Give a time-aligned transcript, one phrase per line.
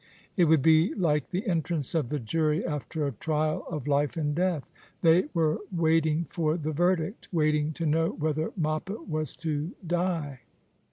[0.35, 4.33] It would be like the entrance of the jury after a trial of life and
[4.33, 4.71] death.
[5.03, 10.39] They were waiting for the verdict; waiting to know whether Mojjpet was to die.